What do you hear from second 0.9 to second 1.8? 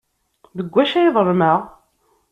ay ḍelmeɣ?